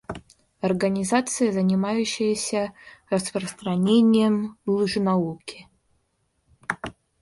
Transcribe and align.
Организация, 0.61 1.51
занимающаяся 1.51 2.73
распространением 3.11 4.57
лженауки. 4.65 5.67